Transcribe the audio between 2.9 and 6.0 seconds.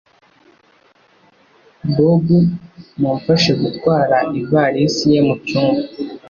mumfashe gutwara ivarisi ye mucyumba